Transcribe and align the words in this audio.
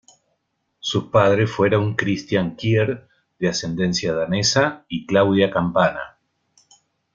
Sus 0.79 1.09
padres 1.11 1.51
fueron 1.51 1.93
Cristian 1.93 2.55
Kier, 2.55 3.07
de 3.37 3.49
ascendencia 3.49 4.13
danesa, 4.13 4.83
y 4.89 5.05
Claudia 5.05 5.51
Campana. 5.51 6.17